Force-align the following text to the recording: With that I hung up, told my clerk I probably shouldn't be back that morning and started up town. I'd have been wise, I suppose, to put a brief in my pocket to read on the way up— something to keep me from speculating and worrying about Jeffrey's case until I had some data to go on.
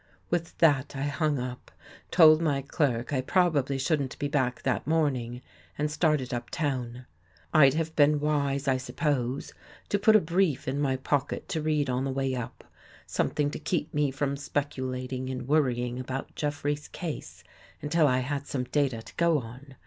With 0.31 0.57
that 0.57 0.95
I 0.95 1.03
hung 1.03 1.37
up, 1.37 1.69
told 2.09 2.41
my 2.41 2.63
clerk 2.63 3.13
I 3.13 3.21
probably 3.21 3.77
shouldn't 3.77 4.17
be 4.17 4.27
back 4.27 4.63
that 4.63 4.87
morning 4.87 5.43
and 5.77 5.91
started 5.91 6.33
up 6.33 6.49
town. 6.49 7.05
I'd 7.53 7.75
have 7.75 7.95
been 7.95 8.19
wise, 8.19 8.67
I 8.67 8.77
suppose, 8.77 9.53
to 9.89 9.99
put 9.99 10.15
a 10.15 10.19
brief 10.19 10.67
in 10.67 10.79
my 10.81 10.95
pocket 10.95 11.47
to 11.49 11.61
read 11.61 11.87
on 11.87 12.03
the 12.03 12.11
way 12.11 12.33
up— 12.33 12.63
something 13.05 13.51
to 13.51 13.59
keep 13.59 13.93
me 13.93 14.09
from 14.09 14.37
speculating 14.37 15.29
and 15.29 15.47
worrying 15.47 15.99
about 15.99 16.33
Jeffrey's 16.35 16.87
case 16.87 17.43
until 17.79 18.07
I 18.07 18.21
had 18.21 18.47
some 18.47 18.63
data 18.63 19.03
to 19.03 19.15
go 19.17 19.37
on. 19.37 19.75